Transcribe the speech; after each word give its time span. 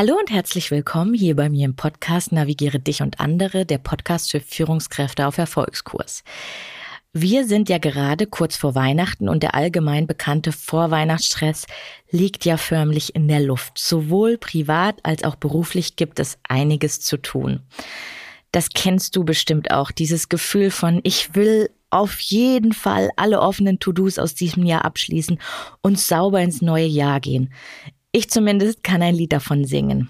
Hallo 0.00 0.16
und 0.18 0.30
herzlich 0.30 0.70
willkommen 0.70 1.12
hier 1.12 1.36
bei 1.36 1.50
mir 1.50 1.66
im 1.66 1.76
Podcast 1.76 2.32
Navigiere 2.32 2.78
dich 2.78 3.02
und 3.02 3.20
andere, 3.20 3.66
der 3.66 3.76
Podcast 3.76 4.30
für 4.30 4.40
Führungskräfte 4.40 5.26
auf 5.26 5.36
Erfolgskurs. 5.36 6.24
Wir 7.12 7.46
sind 7.46 7.68
ja 7.68 7.76
gerade 7.76 8.26
kurz 8.26 8.56
vor 8.56 8.74
Weihnachten 8.74 9.28
und 9.28 9.42
der 9.42 9.54
allgemein 9.54 10.06
bekannte 10.06 10.52
Vorweihnachtsstress 10.52 11.66
liegt 12.10 12.46
ja 12.46 12.56
förmlich 12.56 13.14
in 13.14 13.28
der 13.28 13.40
Luft. 13.40 13.76
Sowohl 13.76 14.38
privat 14.38 14.98
als 15.02 15.22
auch 15.22 15.36
beruflich 15.36 15.96
gibt 15.96 16.18
es 16.18 16.38
einiges 16.48 17.02
zu 17.02 17.18
tun. 17.18 17.60
Das 18.52 18.70
kennst 18.70 19.16
du 19.16 19.24
bestimmt 19.24 19.70
auch, 19.70 19.90
dieses 19.90 20.30
Gefühl 20.30 20.70
von 20.70 21.00
ich 21.02 21.34
will 21.34 21.68
auf 21.90 22.20
jeden 22.20 22.72
Fall 22.72 23.10
alle 23.16 23.42
offenen 23.42 23.80
To-Dos 23.80 24.18
aus 24.18 24.34
diesem 24.34 24.64
Jahr 24.64 24.86
abschließen 24.86 25.38
und 25.82 25.98
sauber 25.98 26.40
ins 26.40 26.62
neue 26.62 26.86
Jahr 26.86 27.20
gehen. 27.20 27.52
Ich 28.12 28.28
zumindest 28.28 28.82
kann 28.82 29.02
ein 29.02 29.14
Lied 29.14 29.32
davon 29.32 29.64
singen. 29.64 30.08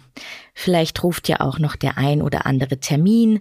Vielleicht 0.55 1.05
ruft 1.05 1.29
ja 1.29 1.41
auch 1.41 1.59
noch 1.59 1.77
der 1.77 1.99
ein 1.99 2.23
oder 2.23 2.47
andere 2.47 2.79
Termin. 2.81 3.41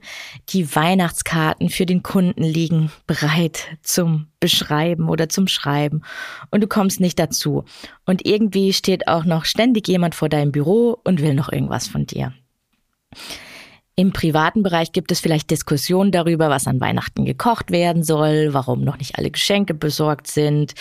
Die 0.50 0.76
Weihnachtskarten 0.76 1.70
für 1.70 1.86
den 1.86 2.04
Kunden 2.04 2.44
liegen 2.44 2.92
bereit 3.08 3.68
zum 3.84 4.28
Beschreiben 4.42 5.08
oder 5.08 5.30
zum 5.30 5.48
Schreiben 5.48 6.02
und 6.52 6.62
du 6.62 6.68
kommst 6.68 7.00
nicht 7.00 7.20
dazu. 7.20 7.64
Und 8.06 8.26
irgendwie 8.26 8.74
steht 8.74 9.08
auch 9.08 9.24
noch 9.24 9.46
ständig 9.46 9.88
jemand 9.88 10.14
vor 10.14 10.28
deinem 10.28 10.52
Büro 10.52 11.00
und 11.06 11.22
will 11.22 11.36
noch 11.36 11.52
irgendwas 11.52 11.88
von 11.88 12.06
dir. 12.06 12.34
Im 14.00 14.14
privaten 14.14 14.64
Bereich 14.64 14.94
gibt 14.94 15.12
es 15.12 15.20
vielleicht 15.20 15.52
Diskussionen 15.52 16.14
darüber, 16.14 16.50
was 16.50 16.68
an 16.68 16.80
Weihnachten 16.80 17.26
gekocht 17.26 17.70
werden 17.70 18.02
soll, 18.02 18.54
warum 18.54 18.86
noch 18.86 18.98
nicht 18.98 19.18
alle 19.18 19.30
Geschenke 19.30 19.74
besorgt 19.74 20.28
sind. 20.28 20.74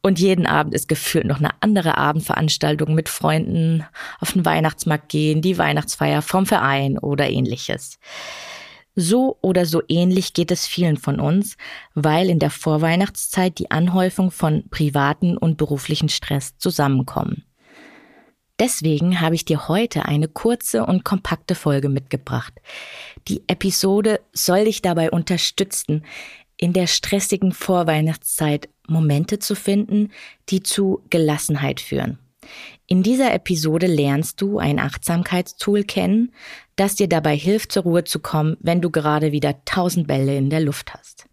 Und 0.00 0.18
jeden 0.18 0.46
Abend 0.46 0.72
ist 0.72 0.88
gefühlt 0.88 1.26
noch 1.26 1.40
eine 1.40 1.50
andere 1.60 1.98
Abendveranstaltung 1.98 2.94
mit 2.94 3.10
Freunden 3.10 3.84
auf 4.18 4.32
den 4.32 4.46
Weihnachtsmarkt 4.46 5.10
gehen, 5.10 5.42
die 5.42 5.58
Weihnachtsfeier 5.58 6.22
vom 6.22 6.46
Verein 6.46 6.96
oder 6.96 7.28
ähnliches. 7.28 7.98
So 8.94 9.36
oder 9.42 9.66
so 9.66 9.82
ähnlich 9.86 10.32
geht 10.32 10.50
es 10.50 10.66
vielen 10.66 10.96
von 10.96 11.20
uns, 11.20 11.58
weil 11.94 12.30
in 12.30 12.38
der 12.38 12.48
Vorweihnachtszeit 12.48 13.58
die 13.58 13.70
Anhäufung 13.70 14.30
von 14.30 14.70
privaten 14.70 15.36
und 15.36 15.58
beruflichen 15.58 16.08
Stress 16.08 16.56
zusammenkommen. 16.56 17.44
Deswegen 18.58 19.20
habe 19.20 19.34
ich 19.34 19.44
dir 19.44 19.68
heute 19.68 20.04
eine 20.06 20.26
kurze 20.28 20.84
und 20.84 21.04
kompakte 21.04 21.54
Folge 21.54 21.88
mitgebracht. 21.88 22.54
Die 23.28 23.42
Episode 23.46 24.20
soll 24.32 24.64
dich 24.64 24.82
dabei 24.82 25.10
unterstützen, 25.10 26.04
in 26.56 26.72
der 26.72 26.88
stressigen 26.88 27.52
Vorweihnachtszeit 27.52 28.68
Momente 28.88 29.38
zu 29.38 29.54
finden, 29.54 30.10
die 30.48 30.62
zu 30.62 31.02
Gelassenheit 31.08 31.80
führen. 31.80 32.18
In 32.86 33.02
dieser 33.02 33.32
Episode 33.32 33.86
lernst 33.86 34.40
du 34.40 34.58
ein 34.58 34.78
Achtsamkeitstool 34.78 35.84
kennen, 35.84 36.32
das 36.76 36.94
dir 36.94 37.08
dabei 37.08 37.36
hilft, 37.36 37.72
zur 37.72 37.82
Ruhe 37.82 38.04
zu 38.04 38.18
kommen, 38.18 38.56
wenn 38.60 38.80
du 38.80 38.90
gerade 38.90 39.30
wieder 39.30 39.64
tausend 39.66 40.08
Bälle 40.08 40.36
in 40.36 40.50
der 40.50 40.60
Luft 40.60 40.94
hast. 40.94 41.26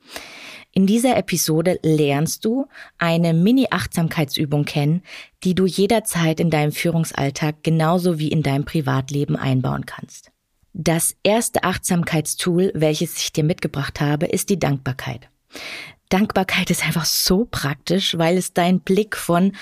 In 0.78 0.88
dieser 0.88 1.16
Episode 1.16 1.80
lernst 1.84 2.44
du 2.44 2.68
eine 2.97 3.34
Mini-Achtsamkeitsübung 3.34 4.66
kennen, 4.66 5.03
die 5.46 5.56
du 5.56 5.66
jederzeit 5.66 6.41
in 6.41 6.50
deinem 6.50 6.74
Führungsalltag 6.74 7.63
genauso 7.63 8.19
wie 8.19 8.28
in 8.28 8.44
deinem 8.44 8.66
Privatleben 8.66 9.38
einbauen 9.38 9.86
kannst. 9.86 10.31
Das 10.74 11.16
erste 11.24 11.63
Achtsamkeitstool, 11.63 12.74
welches 12.75 13.18
ich 13.19 13.31
dir 13.31 13.46
mitgebracht 13.46 14.02
habe, 14.02 14.25
ist 14.25 14.50
die 14.50 14.59
Dankbarkeit. 14.59 15.30
Dankbarkeit 16.09 16.69
ist 16.69 16.84
einfach 16.86 17.06
so 17.06 17.47
praktisch, 17.50 18.18
weil 18.18 18.38
es 18.38 18.52
deinen 18.52 18.81
Blick 18.81 19.16
von 19.16 19.53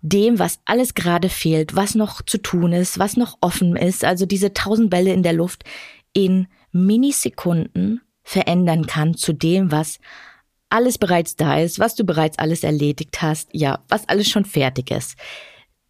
dem, 0.00 0.38
was 0.38 0.58
alles 0.64 0.94
gerade 0.94 1.28
fehlt, 1.28 1.76
was 1.76 1.94
noch 1.94 2.22
zu 2.22 2.38
tun 2.38 2.72
ist, 2.72 2.98
was 2.98 3.18
noch 3.18 3.36
offen 3.42 3.76
ist, 3.76 4.06
also 4.06 4.24
diese 4.24 4.54
tausend 4.54 4.88
Bälle 4.88 5.12
in 5.12 5.22
der 5.22 5.34
Luft, 5.34 5.64
in 6.14 6.46
Minisekunden 6.72 8.00
verändern 8.24 8.86
kann 8.86 9.14
zu 9.14 9.32
dem, 9.32 9.70
was 9.70 9.98
alles 10.70 10.98
bereits 10.98 11.36
da 11.36 11.58
ist, 11.60 11.78
was 11.78 11.94
du 11.94 12.04
bereits 12.04 12.38
alles 12.38 12.64
erledigt 12.64 13.22
hast, 13.22 13.48
ja, 13.52 13.78
was 13.88 14.08
alles 14.08 14.28
schon 14.28 14.44
fertig 14.44 14.90
ist. 14.90 15.16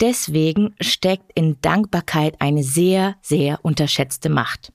Deswegen 0.01 0.75
steckt 0.81 1.31
in 1.35 1.57
Dankbarkeit 1.63 2.41
eine 2.41 2.63
sehr, 2.63 3.17
sehr 3.23 3.65
unterschätzte 3.65 4.29
Macht. 4.29 4.73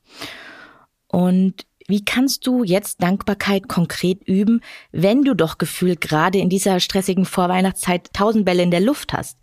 Und 1.07 1.65
wie 1.87 2.05
kannst 2.05 2.47
du 2.47 2.63
jetzt 2.63 3.03
Dankbarkeit 3.03 3.67
konkret 3.67 4.23
üben, 4.23 4.61
wenn 4.91 5.23
du 5.23 5.35
doch 5.35 5.57
gefühlt 5.57 6.01
gerade 6.01 6.37
in 6.37 6.49
dieser 6.49 6.79
stressigen 6.79 7.25
Vorweihnachtszeit 7.25 8.13
tausend 8.13 8.45
Bälle 8.45 8.63
in 8.63 8.71
der 8.71 8.79
Luft 8.79 9.11
hast? 9.11 9.37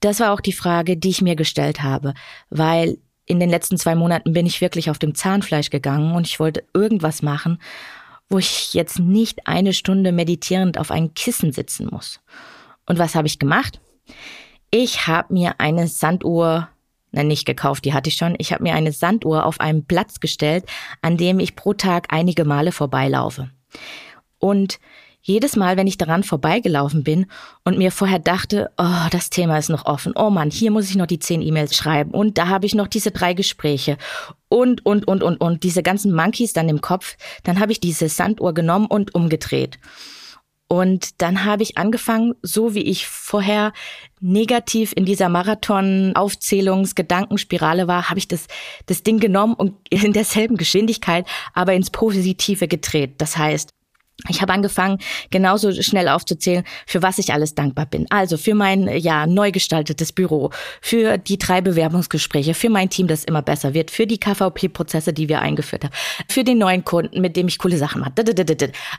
Das 0.00 0.20
war 0.20 0.32
auch 0.32 0.40
die 0.40 0.52
Frage, 0.52 0.96
die 0.96 1.10
ich 1.10 1.22
mir 1.22 1.36
gestellt 1.36 1.82
habe, 1.82 2.14
weil 2.48 2.98
in 3.30 3.40
den 3.40 3.48
letzten 3.48 3.78
zwei 3.78 3.94
Monaten 3.94 4.32
bin 4.32 4.44
ich 4.44 4.60
wirklich 4.60 4.90
auf 4.90 4.98
dem 4.98 5.14
Zahnfleisch 5.14 5.70
gegangen 5.70 6.14
und 6.14 6.26
ich 6.26 6.40
wollte 6.40 6.64
irgendwas 6.74 7.22
machen, 7.22 7.60
wo 8.28 8.38
ich 8.38 8.74
jetzt 8.74 8.98
nicht 8.98 9.46
eine 9.46 9.72
Stunde 9.72 10.12
meditierend 10.12 10.78
auf 10.78 10.90
einem 10.90 11.14
Kissen 11.14 11.52
sitzen 11.52 11.88
muss. 11.90 12.20
Und 12.86 12.98
was 12.98 13.14
habe 13.14 13.28
ich 13.28 13.38
gemacht? 13.38 13.80
Ich 14.70 15.06
habe 15.06 15.32
mir 15.32 15.54
eine 15.58 15.86
Sanduhr, 15.86 16.68
nein, 17.12 17.28
nicht 17.28 17.46
gekauft, 17.46 17.84
die 17.84 17.94
hatte 17.94 18.08
ich 18.08 18.16
schon. 18.16 18.34
Ich 18.38 18.52
habe 18.52 18.64
mir 18.64 18.74
eine 18.74 18.92
Sanduhr 18.92 19.46
auf 19.46 19.60
einen 19.60 19.84
Platz 19.84 20.18
gestellt, 20.18 20.64
an 21.00 21.16
dem 21.16 21.38
ich 21.38 21.54
pro 21.54 21.72
Tag 21.72 22.08
einige 22.10 22.44
Male 22.44 22.72
vorbeilaufe. 22.72 23.50
Und 24.38 24.80
jedes 25.22 25.56
Mal, 25.56 25.76
wenn 25.76 25.86
ich 25.86 25.98
daran 25.98 26.22
vorbeigelaufen 26.22 27.04
bin 27.04 27.26
und 27.64 27.78
mir 27.78 27.92
vorher 27.92 28.18
dachte, 28.18 28.70
oh, 28.78 29.08
das 29.10 29.30
Thema 29.30 29.58
ist 29.58 29.68
noch 29.68 29.86
offen, 29.86 30.12
oh 30.16 30.30
Mann, 30.30 30.50
hier 30.50 30.70
muss 30.70 30.88
ich 30.88 30.96
noch 30.96 31.06
die 31.06 31.18
zehn 31.18 31.42
E-Mails 31.42 31.76
schreiben 31.76 32.12
und 32.12 32.38
da 32.38 32.48
habe 32.48 32.66
ich 32.66 32.74
noch 32.74 32.88
diese 32.88 33.10
drei 33.10 33.34
Gespräche 33.34 33.96
und, 34.48 34.84
und, 34.86 35.06
und, 35.06 35.22
und, 35.22 35.40
und, 35.40 35.62
diese 35.62 35.82
ganzen 35.82 36.14
Monkeys 36.14 36.52
dann 36.52 36.68
im 36.68 36.80
Kopf, 36.80 37.16
dann 37.44 37.60
habe 37.60 37.72
ich 37.72 37.80
diese 37.80 38.08
Sanduhr 38.08 38.54
genommen 38.54 38.86
und 38.86 39.14
umgedreht. 39.14 39.78
Und 40.72 41.20
dann 41.20 41.44
habe 41.44 41.64
ich 41.64 41.78
angefangen, 41.78 42.36
so 42.42 42.74
wie 42.74 42.84
ich 42.84 43.08
vorher 43.08 43.72
negativ 44.20 44.92
in 44.94 45.04
dieser 45.04 45.28
Marathon-Aufzählungs-Gedankenspirale 45.28 47.88
war, 47.88 48.08
habe 48.08 48.20
ich 48.20 48.28
das, 48.28 48.46
das 48.86 49.02
Ding 49.02 49.18
genommen 49.18 49.54
und 49.54 49.74
in 49.90 50.12
derselben 50.12 50.56
Geschwindigkeit, 50.56 51.26
aber 51.54 51.74
ins 51.74 51.90
Positive 51.90 52.68
gedreht. 52.68 53.14
Das 53.18 53.36
heißt, 53.36 53.70
ich 54.28 54.42
habe 54.42 54.52
angefangen, 54.52 54.98
genauso 55.30 55.72
schnell 55.72 56.08
aufzuzählen, 56.08 56.64
für 56.86 57.02
was 57.02 57.18
ich 57.18 57.32
alles 57.32 57.54
dankbar 57.54 57.86
bin. 57.86 58.06
Also 58.10 58.36
für 58.36 58.54
mein 58.54 58.88
ja 58.88 59.26
neu 59.26 59.50
gestaltetes 59.50 60.12
Büro, 60.12 60.50
für 60.80 61.18
die 61.18 61.38
drei 61.38 61.60
Bewerbungsgespräche, 61.60 62.54
für 62.54 62.70
mein 62.70 62.90
Team, 62.90 63.06
das 63.06 63.24
immer 63.24 63.42
besser 63.42 63.74
wird, 63.74 63.90
für 63.90 64.06
die 64.06 64.18
KVP-Prozesse, 64.18 65.12
die 65.12 65.28
wir 65.28 65.40
eingeführt 65.40 65.84
haben, 65.84 65.94
für 66.28 66.44
den 66.44 66.58
neuen 66.58 66.84
Kunden, 66.84 67.20
mit 67.20 67.36
dem 67.36 67.48
ich 67.48 67.58
coole 67.58 67.78
Sachen 67.78 68.00
mache. 68.00 68.12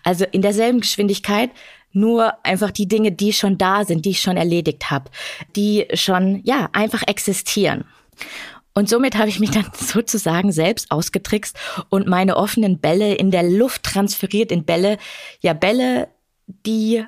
Also 0.04 0.26
in 0.32 0.42
derselben 0.42 0.82
Geschwindigkeit, 0.82 1.52
nur 1.94 2.34
einfach 2.46 2.72
die 2.72 2.88
Dinge, 2.88 3.12
die 3.12 3.34
schon 3.34 3.58
da 3.58 3.84
sind, 3.86 4.06
die 4.06 4.12
ich 4.12 4.22
schon 4.22 4.38
erledigt 4.38 4.92
habe, 4.92 5.12
die 5.56 5.88
schon 5.94 6.42
ja 6.44 6.70
einfach 6.72 7.04
existieren. 7.08 7.84
Und 8.82 8.90
somit 8.90 9.16
habe 9.16 9.30
ich 9.30 9.40
mich 9.40 9.52
dann 9.52 9.70
sozusagen 9.76 10.52
selbst 10.52 10.90
ausgetrickst 10.90 11.56
und 11.90 12.08
meine 12.08 12.36
offenen 12.36 12.80
Bälle 12.80 13.14
in 13.14 13.30
der 13.30 13.44
Luft 13.44 13.84
transferiert 13.84 14.52
in 14.52 14.66
Bälle, 14.66 14.98
ja 15.40 15.54
Bälle, 15.54 16.08
die 16.48 17.06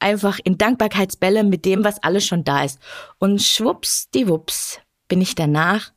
einfach 0.00 0.40
in 0.42 0.58
Dankbarkeitsbälle 0.58 1.44
mit 1.44 1.64
dem, 1.64 1.84
was 1.84 2.02
alles 2.02 2.26
schon 2.26 2.42
da 2.42 2.64
ist. 2.64 2.80
Und 3.20 3.40
schwupps, 3.40 4.10
die 4.10 4.26
Wups, 4.26 4.80
bin 5.06 5.20
ich 5.20 5.36
danach 5.36 5.92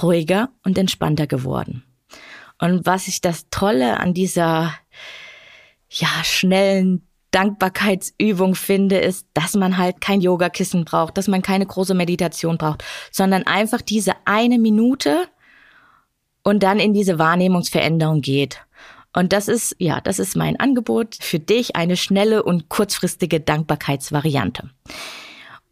ruhiger 0.00 0.50
und 0.62 0.78
entspannter 0.78 1.26
geworden. 1.26 1.82
Und 2.60 2.86
was 2.86 3.08
ich 3.08 3.20
das 3.20 3.48
Tolle 3.50 3.98
an 3.98 4.14
dieser 4.14 4.72
ja 5.90 6.22
schnellen 6.22 7.07
Dankbarkeitsübung 7.30 8.54
finde, 8.54 8.98
ist, 8.98 9.26
dass 9.34 9.54
man 9.54 9.78
halt 9.78 10.00
kein 10.00 10.20
Yogakissen 10.20 10.84
braucht, 10.84 11.18
dass 11.18 11.28
man 11.28 11.42
keine 11.42 11.66
große 11.66 11.94
Meditation 11.94 12.58
braucht, 12.58 12.84
sondern 13.10 13.46
einfach 13.46 13.82
diese 13.82 14.12
eine 14.24 14.58
Minute 14.58 15.28
und 16.42 16.62
dann 16.62 16.80
in 16.80 16.94
diese 16.94 17.18
Wahrnehmungsveränderung 17.18 18.20
geht. 18.20 18.64
Und 19.12 19.32
das 19.32 19.48
ist, 19.48 19.76
ja, 19.78 20.00
das 20.00 20.18
ist 20.18 20.36
mein 20.36 20.58
Angebot 20.60 21.16
für 21.20 21.38
dich, 21.38 21.76
eine 21.76 21.96
schnelle 21.96 22.42
und 22.42 22.68
kurzfristige 22.68 23.40
Dankbarkeitsvariante. 23.40 24.70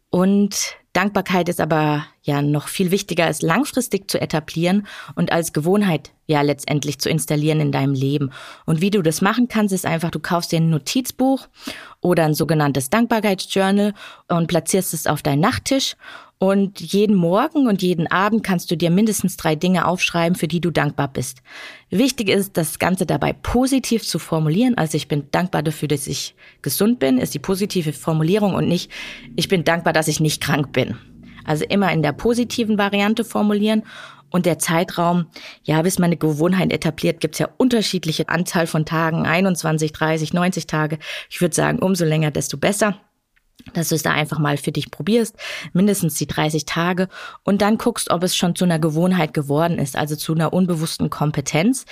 Und 0.09 0.75
Dankbarkeit 0.97 1.47
ist 1.47 1.61
aber 1.61 2.07
ja 2.23 2.41
noch 2.41 2.69
viel 2.69 2.89
wichtiger, 2.89 3.27
es 3.27 3.43
langfristig 3.43 4.09
zu 4.09 4.19
etablieren 4.19 4.87
und 5.13 5.31
als 5.31 5.53
Gewohnheit 5.53 6.09
ja 6.25 6.41
letztendlich 6.41 6.97
zu 6.97 7.07
installieren 7.07 7.59
in 7.59 7.71
deinem 7.71 7.93
Leben. 7.93 8.31
Und 8.65 8.81
wie 8.81 8.89
du 8.89 9.03
das 9.03 9.21
machen 9.21 9.47
kannst, 9.47 9.75
ist 9.75 9.85
einfach, 9.85 10.09
du 10.09 10.19
kaufst 10.19 10.51
dir 10.51 10.57
ein 10.57 10.71
Notizbuch 10.71 11.49
oder 12.01 12.25
ein 12.25 12.33
sogenanntes 12.33 12.89
Dankbarkeitsjournal 12.89 13.93
und 14.27 14.47
platzierst 14.47 14.95
es 14.95 15.05
auf 15.05 15.21
deinen 15.21 15.41
Nachttisch 15.41 15.95
und 16.39 16.79
jeden 16.79 17.15
Morgen 17.15 17.67
und 17.67 17.81
jeden 17.81 18.05
Abend 18.07 18.43
kannst 18.43 18.69
du 18.69 18.77
dir 18.77 18.91
mindestens 18.91 19.37
drei 19.37 19.55
Dinge 19.55 19.87
aufschreiben, 19.87 20.35
für 20.35 20.47
die 20.47 20.61
du 20.61 20.69
dankbar 20.69 21.07
bist. 21.07 21.41
Wichtig 21.89 22.29
ist, 22.29 22.57
das 22.57 22.77
Ganze 22.77 23.07
dabei 23.07 23.33
positiv 23.33 24.03
zu 24.03 24.19
formulieren. 24.19 24.77
Also 24.77 24.97
ich 24.97 25.07
bin 25.07 25.31
dankbar 25.31 25.63
dafür, 25.63 25.87
dass 25.87 26.05
ich 26.05 26.35
gesund 26.61 26.99
bin, 26.99 27.17
ist 27.17 27.33
die 27.33 27.39
positive 27.39 27.91
Formulierung 27.91 28.53
und 28.53 28.67
nicht, 28.67 28.91
ich 29.35 29.47
bin 29.47 29.63
dankbar, 29.63 29.93
dass 29.93 30.07
ich 30.07 30.19
nicht 30.19 30.41
krank 30.41 30.71
bin. 30.73 30.95
Also 31.43 31.65
immer 31.65 31.91
in 31.91 32.03
der 32.03 32.11
positiven 32.11 32.77
Variante 32.77 33.23
formulieren. 33.23 33.83
Und 34.29 34.45
der 34.45 34.59
Zeitraum, 34.59 35.27
ja, 35.63 35.81
bis 35.81 35.99
man 35.99 36.07
eine 36.07 36.17
Gewohnheit 36.17 36.73
etabliert, 36.73 37.21
gibt's 37.21 37.39
ja 37.39 37.47
unterschiedliche 37.55 38.27
Anzahl 38.27 38.67
von 38.67 38.85
Tagen, 38.85 39.25
21, 39.25 39.93
30, 39.93 40.33
90 40.33 40.67
Tage. 40.67 40.99
Ich 41.29 41.39
würde 41.39 41.55
sagen, 41.55 41.79
umso 41.79 42.03
länger, 42.03 42.29
desto 42.29 42.57
besser 42.57 42.99
dass 43.73 43.89
du 43.89 43.95
es 43.95 44.03
da 44.03 44.11
einfach 44.11 44.39
mal 44.39 44.57
für 44.57 44.71
dich 44.71 44.91
probierst, 44.91 45.35
mindestens 45.73 46.15
die 46.15 46.27
30 46.27 46.65
Tage 46.65 47.07
und 47.43 47.61
dann 47.61 47.77
guckst, 47.77 48.09
ob 48.09 48.23
es 48.23 48.35
schon 48.35 48.55
zu 48.55 48.65
einer 48.65 48.79
Gewohnheit 48.79 49.33
geworden 49.33 49.79
ist, 49.79 49.95
also 49.95 50.15
zu 50.15 50.33
einer 50.33 50.53
unbewussten 50.53 51.09
Kompetenz. 51.09 51.85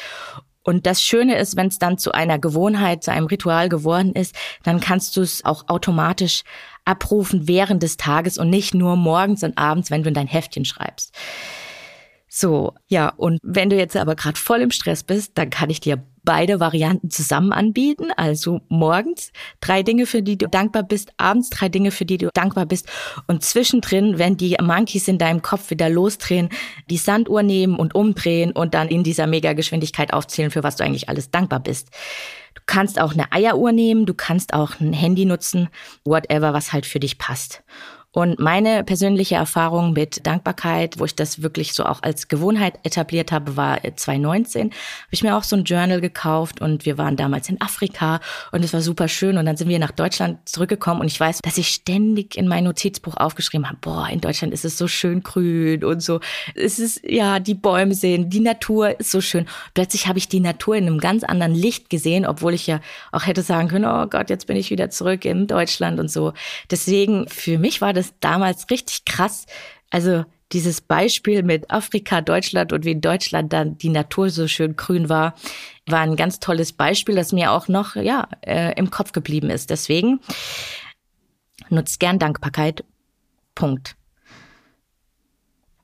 Und 0.63 0.87
das 0.87 1.01
Schöne 1.01 1.37
ist, 1.37 1.55
wenn 1.55 1.67
es 1.67 1.77
dann 1.77 1.99
zu 1.99 2.11
einer 2.11 2.39
Gewohnheit, 2.39 3.03
zu 3.03 3.11
einem 3.11 3.27
Ritual 3.27 3.69
geworden 3.69 4.13
ist, 4.13 4.35
dann 4.63 4.79
kannst 4.79 5.15
du 5.15 5.21
es 5.21 5.45
auch 5.45 5.65
automatisch 5.67 6.43
abrufen 6.85 7.47
während 7.47 7.83
des 7.83 7.97
Tages 7.97 8.37
und 8.37 8.49
nicht 8.49 8.73
nur 8.73 8.95
morgens 8.95 9.43
und 9.43 9.57
abends, 9.57 9.91
wenn 9.91 10.03
du 10.03 10.09
in 10.09 10.15
dein 10.15 10.27
Heftchen 10.27 10.65
schreibst. 10.65 11.15
So, 12.37 12.73
ja, 12.89 13.13
und 13.15 13.39
wenn 13.43 13.69
du 13.69 13.77
jetzt 13.77 13.95
aber 13.95 14.17
gerade 14.17 14.37
voll 14.37 14.59
im 14.59 14.71
Stress 14.71 15.03
bist, 15.03 15.37
dann 15.37 15.49
kann 15.49 15.69
ich 15.69 15.79
dir 15.79 16.03
beide 16.25 16.59
Varianten 16.59 17.09
zusammen 17.09 17.53
anbieten. 17.53 18.11
Also 18.17 18.59
morgens 18.67 19.31
drei 19.61 19.83
Dinge, 19.83 20.05
für 20.05 20.21
die 20.21 20.37
du 20.37 20.49
dankbar 20.49 20.83
bist, 20.83 21.13
abends 21.15 21.49
drei 21.49 21.69
Dinge, 21.69 21.91
für 21.91 22.03
die 22.03 22.17
du 22.17 22.27
dankbar 22.33 22.65
bist 22.65 22.89
und 23.27 23.41
zwischendrin, 23.41 24.19
wenn 24.19 24.35
die 24.35 24.57
Monkeys 24.61 25.07
in 25.07 25.17
deinem 25.17 25.43
Kopf 25.43 25.69
wieder 25.69 25.89
losdrehen, 25.89 26.49
die 26.89 26.97
Sanduhr 26.97 27.41
nehmen 27.41 27.77
und 27.77 27.95
umdrehen 27.95 28.51
und 28.51 28.73
dann 28.73 28.89
in 28.89 29.05
dieser 29.05 29.27
Megageschwindigkeit 29.27 30.11
aufzählen, 30.11 30.51
für 30.51 30.63
was 30.63 30.75
du 30.75 30.83
eigentlich 30.83 31.07
alles 31.07 31.31
dankbar 31.31 31.61
bist. 31.61 31.87
Du 32.53 32.61
kannst 32.65 32.99
auch 32.99 33.13
eine 33.13 33.31
Eieruhr 33.31 33.71
nehmen, 33.71 34.05
du 34.05 34.13
kannst 34.13 34.53
auch 34.53 34.81
ein 34.81 34.91
Handy 34.91 35.23
nutzen, 35.23 35.69
whatever, 36.03 36.51
was 36.51 36.73
halt 36.73 36.85
für 36.85 36.99
dich 36.99 37.17
passt. 37.17 37.63
Und 38.15 38.39
meine 38.39 38.85
persönliche 38.85 39.35
Erfahrung 39.35 39.91
mit 39.91 40.25
Dankbarkeit, 40.25 40.99
wo 40.99 41.05
ich 41.05 41.15
das 41.15 41.41
wirklich 41.41 41.73
so 41.73 41.83
auch 41.83 42.01
als 42.01 42.29
Gewohnheit 42.29 42.79
etabliert 42.83 43.33
habe, 43.33 43.57
war 43.57 43.79
2019. 43.83 44.67
Habe 44.67 44.73
ich 45.11 45.21
mir 45.21 45.35
auch 45.35 45.43
so 45.43 45.57
ein 45.57 45.65
Journal 45.65 45.99
gekauft 45.99 46.61
und 46.61 46.85
wir 46.85 46.97
waren 46.97 47.17
damals 47.17 47.49
in 47.49 47.59
Afrika 47.59 48.21
und 48.53 48.63
es 48.63 48.71
war 48.71 48.79
super 48.79 49.09
schön. 49.09 49.37
Und 49.37 49.45
dann 49.45 49.57
sind 49.57 49.67
wir 49.67 49.79
nach 49.79 49.91
Deutschland 49.91 50.47
zurückgekommen 50.47 51.01
und 51.01 51.07
ich 51.07 51.19
weiß, 51.19 51.39
dass 51.43 51.57
ich 51.57 51.67
ständig 51.67 52.37
in 52.37 52.47
mein 52.47 52.63
Notizbuch 52.63 53.17
aufgeschrieben 53.17 53.67
habe, 53.67 53.79
boah, 53.81 54.07
in 54.09 54.21
Deutschland 54.21 54.53
ist 54.53 54.63
es 54.63 54.77
so 54.77 54.87
schön 54.87 55.21
grün 55.21 55.83
und 55.83 56.01
so. 56.01 56.21
Es 56.55 56.79
ist, 56.79 57.01
ja, 57.03 57.41
die 57.41 57.53
Bäume 57.53 57.95
sehen, 57.95 58.29
die 58.29 58.39
Natur 58.39 58.97
ist 58.97 59.11
so 59.11 59.19
schön. 59.19 59.45
Plötzlich 59.73 60.07
habe 60.07 60.19
ich 60.19 60.29
die 60.29 60.39
Natur 60.39 60.77
in 60.77 60.87
einem 60.87 60.99
ganz 60.99 61.25
anderen 61.25 61.53
Licht 61.53 61.89
gesehen, 61.89 62.25
obwohl 62.25 62.53
ich 62.53 62.65
ja 62.65 62.79
auch 63.11 63.27
hätte 63.27 63.41
sagen 63.41 63.67
können, 63.67 63.83
oh 63.83 64.07
Gott, 64.07 64.29
jetzt 64.29 64.47
bin 64.47 64.55
ich 64.55 64.69
wieder 64.69 64.89
zurück 64.89 65.25
in 65.25 65.47
Deutschland 65.47 65.99
und 65.99 66.09
so. 66.09 66.31
Deswegen, 66.71 67.27
für 67.27 67.57
mich 67.57 67.81
war 67.81 67.91
das 67.91 68.04
das 68.05 68.13
damals 68.19 68.69
richtig 68.69 69.05
krass. 69.05 69.45
Also 69.89 70.25
dieses 70.51 70.81
Beispiel 70.81 71.43
mit 71.43 71.71
Afrika, 71.71 72.21
Deutschland 72.21 72.71
und 72.71 72.85
wie 72.85 72.91
in 72.91 73.01
Deutschland 73.01 73.51
dann 73.51 73.77
die 73.77 73.89
Natur 73.89 74.29
so 74.29 74.47
schön 74.47 74.75
grün 74.75 75.09
war, 75.09 75.35
war 75.87 76.01
ein 76.01 76.15
ganz 76.15 76.39
tolles 76.39 76.73
Beispiel, 76.73 77.15
das 77.15 77.31
mir 77.31 77.51
auch 77.51 77.67
noch 77.67 77.95
ja 77.95 78.27
äh, 78.41 78.73
im 78.77 78.91
Kopf 78.91 79.11
geblieben 79.11 79.49
ist. 79.49 79.69
Deswegen 79.69 80.19
nutzt 81.69 81.99
gern 81.99 82.19
Dankbarkeit. 82.19 82.83
Punkt. 83.55 83.95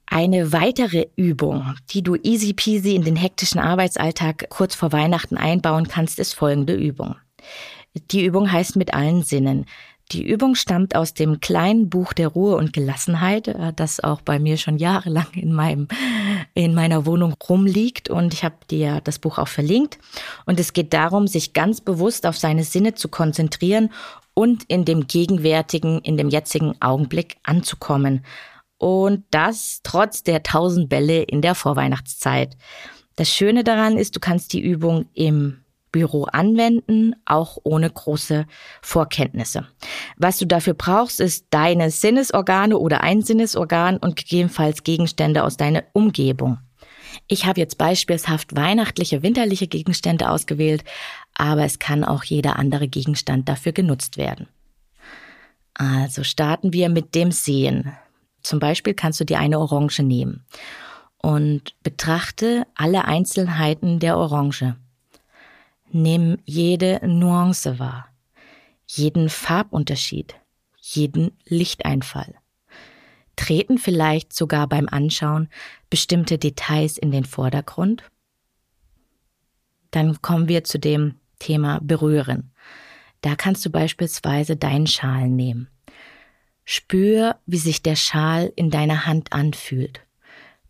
Eine 0.06 0.52
weitere 0.52 1.08
Übung, 1.16 1.74
die 1.92 2.04
du 2.04 2.16
easy 2.16 2.54
peasy 2.54 2.96
in 2.96 3.04
den 3.04 3.16
hektischen 3.16 3.62
Arbeitsalltag 3.62 4.50
kurz 4.50 4.76
vor 4.76 4.92
Weihnachten 4.92 5.38
einbauen 5.38 5.88
kannst, 5.88 6.20
ist 6.20 6.34
folgende 6.34 6.76
Übung. 6.76 7.16
Die 7.94 8.26
Übung 8.26 8.52
heißt 8.52 8.76
mit 8.76 8.94
allen 8.94 9.24
Sinnen. 9.24 9.66
Die 10.12 10.28
Übung 10.28 10.56
stammt 10.56 10.96
aus 10.96 11.14
dem 11.14 11.40
kleinen 11.40 11.90
Buch 11.90 12.12
der 12.12 12.28
Ruhe 12.28 12.58
und 12.58 12.74
Gelassenheit, 12.74 13.48
äh, 13.48 13.72
das 13.74 14.02
auch 14.02 14.22
bei 14.22 14.40
mir 14.40 14.58
schon 14.58 14.78
jahrelang 14.78 15.28
in 15.34 15.54
meinem 15.54 15.88
in 16.54 16.74
meiner 16.74 17.06
Wohnung 17.06 17.34
rumliegt 17.48 18.10
und 18.10 18.34
ich 18.34 18.44
habe 18.44 18.56
dir 18.70 19.00
das 19.04 19.20
Buch 19.20 19.38
auch 19.38 19.48
verlinkt 19.48 20.00
und 20.46 20.60
es 20.60 20.74
geht 20.74 20.94
darum, 20.94 21.28
sich 21.28 21.54
ganz 21.54 21.80
bewusst 21.80 22.26
auf 22.26 22.38
seine 22.38 22.66
Sinne 22.66 22.94
zu 22.94 23.08
konzentrieren 23.08 23.90
und 24.34 24.64
in 24.68 24.84
dem 24.84 25.08
gegenwärtigen, 25.08 26.00
in 26.00 26.18
dem 26.18 26.30
jetzigen 26.30 26.76
Augenblick 26.82 27.38
anzukommen. 27.44 28.26
Und 28.78 29.24
das 29.32 29.82
trotz 29.84 30.24
der 30.24 30.44
tausend 30.44 30.90
Bälle 30.90 31.22
in 31.22 31.42
der 31.42 31.56
Vorweihnachtszeit. 31.56 32.58
Das 33.16 33.30
Schöne 33.30 33.64
daran 33.64 33.98
ist, 33.98 34.16
du 34.16 34.20
kannst 34.20 34.54
die 34.54 34.62
Übung 34.62 35.06
im 35.14 35.61
Büro 35.92 36.24
anwenden, 36.24 37.16
auch 37.26 37.58
ohne 37.64 37.90
große 37.90 38.46
Vorkenntnisse. 38.82 39.68
Was 40.18 40.38
du 40.38 40.46
dafür 40.46 40.74
brauchst, 40.74 41.20
ist 41.20 41.48
deine 41.50 41.92
Sinnesorgane 41.92 42.78
oder 42.78 43.02
ein 43.02 43.22
Sinnesorgan 43.22 43.98
und 43.98 44.16
gegebenenfalls 44.16 44.84
Gegenstände 44.84 45.44
aus 45.44 45.58
deiner 45.58 45.84
Umgebung. 45.94 46.60
Ich 47.28 47.46
habe 47.46 47.60
jetzt 47.60 47.78
beispielshaft 47.78 48.56
weihnachtliche, 48.56 49.24
winterliche 49.24 49.68
Gegenstände 49.68 50.30
ausgewählt, 50.30 50.84
aber 51.36 51.66
es 51.66 51.80
kann 51.80 52.04
auch 52.04 52.24
jeder 52.24 52.58
andere 52.58 52.88
Gegenstand 52.88 53.50
dafür 53.50 53.74
genutzt 53.74 54.18
werden. 54.18 54.48
Also 55.74 56.24
starten 56.24 56.74
wir 56.74 56.90
mit 56.90 57.16
dem 57.16 57.32
Sehen. 57.32 57.92
Zum 58.44 58.60
Beispiel 58.60 58.94
kannst 58.94 59.20
du 59.20 59.26
dir 59.26 59.40
eine 59.40 59.60
Orange 59.60 60.04
nehmen 60.04 60.46
und 61.18 61.76
betrachte 61.84 62.66
alle 62.76 63.06
Einzelheiten 63.06 64.00
der 64.00 64.18
Orange. 64.18 64.76
Nimm 65.94 66.38
jede 66.46 67.02
Nuance 67.06 67.78
wahr, 67.78 68.08
jeden 68.88 69.28
Farbunterschied, 69.28 70.36
jeden 70.78 71.32
Lichteinfall. 71.46 72.36
Treten 73.36 73.78
vielleicht 73.78 74.34
sogar 74.34 74.68
beim 74.68 74.88
Anschauen 74.88 75.50
bestimmte 75.90 76.38
Details 76.38 76.98
in 76.98 77.12
den 77.12 77.26
Vordergrund? 77.26 78.04
Dann 79.90 80.22
kommen 80.22 80.48
wir 80.48 80.64
zu 80.64 80.80
dem 80.80 81.16
Thema 81.40 81.80
Berühren. 81.82 82.54
Da 83.20 83.36
kannst 83.36 83.66
du 83.66 83.70
beispielsweise 83.70 84.56
deinen 84.56 84.88
Schal 84.88 85.28
nehmen. 85.28 85.68
Spür, 86.64 87.36
wie 87.46 87.58
sich 87.58 87.84
der 87.84 87.98
Schal 87.98 88.54
in 88.56 88.70
deiner 88.70 89.06
Hand 89.06 89.34
anfühlt. 89.34 90.00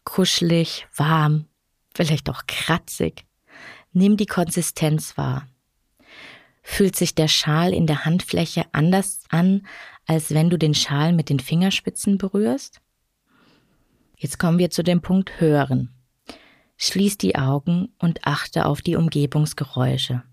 Kuschelig, 0.04 0.88
warm, 0.96 1.46
vielleicht 1.94 2.28
auch 2.28 2.48
kratzig. 2.48 3.26
Nimm 3.94 4.16
die 4.16 4.26
Konsistenz 4.26 5.18
wahr. 5.18 5.48
Fühlt 6.64 6.96
sich 6.96 7.14
der 7.14 7.28
Schal 7.28 7.74
in 7.74 7.88
der 7.88 8.06
Handfläche 8.06 8.66
anders 8.72 9.22
an, 9.30 9.68
als 10.06 10.34
wenn 10.34 10.50
du 10.50 10.58
den 10.58 10.74
Schal 10.74 11.12
mit 11.12 11.30
den 11.30 11.40
Fingerspitzen 11.40 12.18
berührst? 12.18 12.82
Jetzt 14.16 14.40
kommen 14.40 14.60
wir 14.60 14.70
zu 14.70 14.84
dem 14.84 15.02
Punkt 15.02 15.42
Hören. 15.42 15.90
Schließ 16.78 17.18
die 17.18 17.36
Augen 17.36 17.94
und 18.00 18.26
achte 18.26 18.66
auf 18.66 18.82
die 18.82 18.96
Umgebungsgeräusche. 18.96 20.24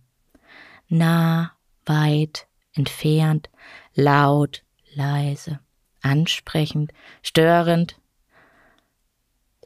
Nah, 0.88 1.52
weit, 1.84 2.46
entfernt, 2.74 3.50
laut, 3.94 4.62
leise, 4.94 5.58
ansprechend, 6.00 6.92
störend. 7.22 8.00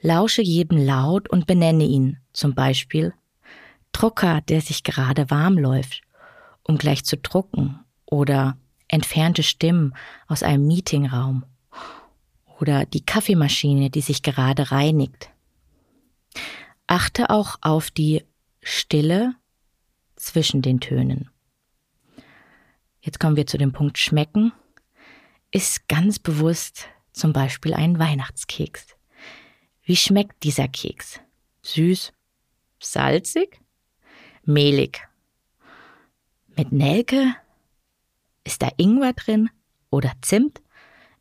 Lausche 0.00 0.42
jedem 0.42 0.78
Laut 0.78 1.28
und 1.28 1.46
benenne 1.46 1.84
ihn, 1.84 2.18
zum 2.32 2.54
Beispiel 2.54 3.12
Drucker, 3.92 4.40
der 4.42 4.60
sich 4.60 4.84
gerade 4.84 5.30
warm 5.30 5.58
läuft, 5.58 6.02
um 6.62 6.78
gleich 6.78 7.04
zu 7.04 7.16
drucken, 7.16 7.80
oder 8.06 8.56
entfernte 8.88 9.42
Stimmen 9.42 9.94
aus 10.26 10.42
einem 10.42 10.66
Meetingraum, 10.66 11.44
oder 12.60 12.84
die 12.86 13.04
Kaffeemaschine, 13.04 13.90
die 13.90 14.02
sich 14.02 14.22
gerade 14.22 14.70
reinigt. 14.70 15.30
Achte 16.86 17.30
auch 17.30 17.56
auf 17.62 17.90
die 17.90 18.24
Stille 18.62 19.34
zwischen 20.16 20.62
den 20.62 20.80
Tönen. 20.80 21.30
Jetzt 23.00 23.18
kommen 23.18 23.36
wir 23.36 23.46
zu 23.46 23.58
dem 23.58 23.72
Punkt 23.72 23.98
Schmecken. 23.98 24.52
Ist 25.50 25.88
ganz 25.88 26.18
bewusst 26.18 26.88
zum 27.12 27.32
Beispiel 27.32 27.74
ein 27.74 27.98
Weihnachtskeks. 27.98 28.96
Wie 29.82 29.96
schmeckt 29.96 30.44
dieser 30.44 30.68
Keks? 30.68 31.20
Süß? 31.62 32.12
Salzig? 32.78 33.61
Mehlig. 34.44 35.02
Mit 36.56 36.72
Nelke? 36.72 37.34
Ist 38.44 38.62
da 38.62 38.68
Ingwer 38.76 39.12
drin? 39.12 39.50
Oder 39.90 40.12
Zimt? 40.22 40.60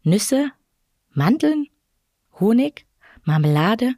Nüsse? 0.04 0.52
Mandeln? 1.12 1.68
Honig? 2.40 2.86
Marmelade? 3.24 3.94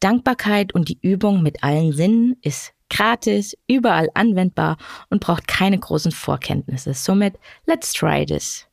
Dankbarkeit 0.00 0.74
und 0.74 0.88
die 0.88 0.98
Übung 1.02 1.42
mit 1.42 1.64
allen 1.64 1.92
Sinnen 1.92 2.36
ist 2.42 2.72
gratis, 2.88 3.56
überall 3.66 4.08
anwendbar 4.14 4.76
und 5.10 5.20
braucht 5.20 5.48
keine 5.48 5.78
großen 5.78 6.12
Vorkenntnisse. 6.12 6.94
Somit, 6.94 7.34
let's 7.66 7.92
try 7.92 8.24
this. 8.24 8.66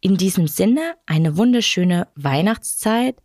In 0.00 0.16
diesem 0.16 0.46
Sinne, 0.46 0.94
eine 1.06 1.36
wunderschöne 1.36 2.08
Weihnachtszeit. 2.14 3.16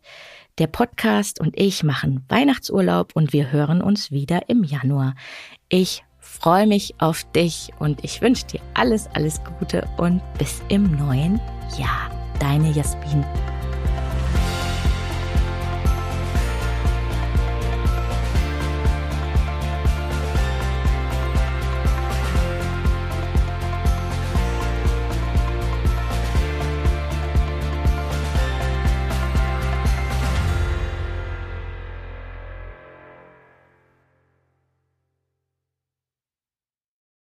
Der 0.58 0.66
Podcast 0.68 1.40
und 1.40 1.58
ich 1.58 1.82
machen 1.82 2.24
Weihnachtsurlaub 2.28 3.12
und 3.14 3.32
wir 3.32 3.52
hören 3.52 3.82
uns 3.82 4.10
wieder 4.10 4.48
im 4.48 4.62
Januar. 4.64 5.14
Ich 5.68 6.04
freue 6.40 6.66
mich 6.66 6.94
auf 6.98 7.24
dich 7.32 7.70
und 7.78 8.04
ich 8.04 8.20
wünsche 8.20 8.46
dir 8.46 8.60
alles, 8.74 9.08
alles 9.14 9.40
Gute 9.58 9.88
und 9.96 10.20
bis 10.38 10.62
im 10.68 10.96
neuen 10.96 11.40
Jahr. 11.78 12.10
Deine 12.38 12.70
Jasmin. 12.72 13.24